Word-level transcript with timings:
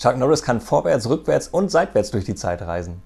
Chuck 0.00 0.16
Norris 0.16 0.42
kann 0.42 0.62
vorwärts, 0.62 1.10
rückwärts 1.10 1.48
und 1.48 1.70
seitwärts 1.70 2.10
durch 2.10 2.24
die 2.24 2.34
Zeit 2.34 2.62
reisen. 2.62 3.02